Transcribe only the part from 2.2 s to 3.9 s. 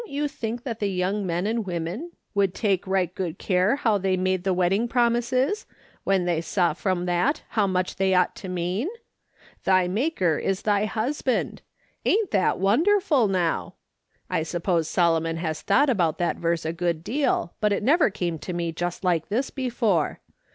would take right good care